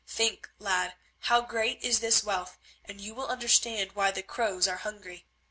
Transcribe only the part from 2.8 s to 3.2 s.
and you